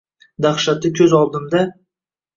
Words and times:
Dahshati 0.45 0.91
ko’z 1.01 1.15
oldimda 1.19 1.61